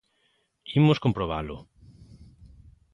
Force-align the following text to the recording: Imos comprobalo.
Imos 0.79 1.01
comprobalo. 1.05 1.57